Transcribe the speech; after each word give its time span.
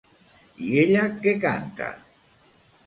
I 0.69 0.71
ella 0.85 1.03
què 1.27 1.37
canta? 1.47 1.93